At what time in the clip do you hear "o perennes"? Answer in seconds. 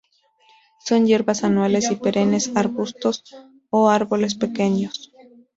1.91-2.51